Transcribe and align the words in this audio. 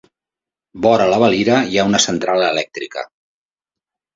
Vora 0.85 1.05
la 1.11 1.19
Valira 1.23 1.59
hi 1.73 1.77
ha 1.81 1.85
una 1.91 2.01
central 2.07 2.47
elèctrica. 2.49 3.05